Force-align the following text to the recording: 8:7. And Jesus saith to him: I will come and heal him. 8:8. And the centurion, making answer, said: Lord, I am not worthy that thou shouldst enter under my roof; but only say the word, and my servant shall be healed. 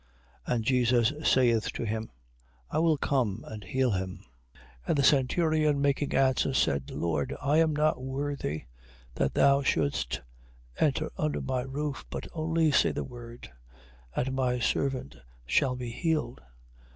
8:7. 0.47 0.55
And 0.55 0.63
Jesus 0.65 1.13
saith 1.23 1.71
to 1.73 1.83
him: 1.85 2.09
I 2.71 2.79
will 2.79 2.97
come 2.97 3.43
and 3.47 3.63
heal 3.63 3.91
him. 3.91 4.25
8:8. 4.55 4.61
And 4.87 4.97
the 4.97 5.03
centurion, 5.03 5.79
making 5.79 6.15
answer, 6.15 6.55
said: 6.55 6.89
Lord, 6.89 7.35
I 7.39 7.57
am 7.59 7.75
not 7.75 8.01
worthy 8.01 8.63
that 9.13 9.35
thou 9.35 9.61
shouldst 9.61 10.21
enter 10.79 11.11
under 11.19 11.39
my 11.39 11.61
roof; 11.61 12.03
but 12.09 12.25
only 12.33 12.71
say 12.71 12.91
the 12.91 13.03
word, 13.03 13.51
and 14.15 14.33
my 14.33 14.57
servant 14.57 15.17
shall 15.45 15.75
be 15.75 15.91
healed. 15.91 16.41